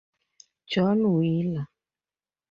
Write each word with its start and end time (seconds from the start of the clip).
John 0.71 0.97
Wheeler. 1.13 1.67